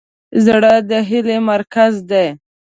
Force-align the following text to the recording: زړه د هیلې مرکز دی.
زړه 0.45 0.73
د 0.89 0.91
هیلې 1.09 1.37
مرکز 1.51 1.93
دی. 2.09 2.27